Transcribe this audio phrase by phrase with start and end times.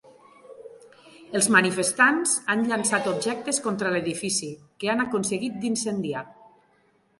[1.39, 4.51] Els manifestants han llençat objectes contra l’edifici,
[4.85, 6.27] que han aconseguit d’incendiar.